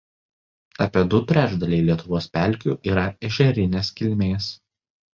Apie 0.85 1.03
du 1.15 1.19
trečdaliai 1.33 1.85
Lietuvos 1.91 2.31
pelkių 2.39 2.77
yra 2.95 3.07
ežerinės 3.31 3.97
kilmės. 4.03 4.53